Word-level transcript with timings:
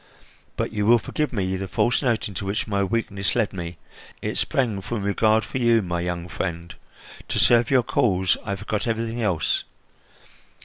But 0.57 0.71
you 0.73 0.87
will 0.87 0.97
forgive 0.97 1.31
me 1.31 1.55
the 1.57 1.67
false 1.67 2.01
note 2.01 2.27
into 2.27 2.43
which 2.43 2.65
my 2.65 2.83
weakness 2.83 3.35
led 3.35 3.53
me; 3.53 3.77
it 4.19 4.35
sprang 4.35 4.81
from 4.81 5.03
regard 5.03 5.45
for 5.45 5.59
you, 5.59 5.83
my 5.83 5.99
young 6.01 6.27
friend. 6.27 6.73
To 7.27 7.37
serve 7.37 7.69
your 7.69 7.83
cause, 7.83 8.35
I 8.43 8.55
forgot 8.55 8.87
everything 8.87 9.21
else. 9.21 9.63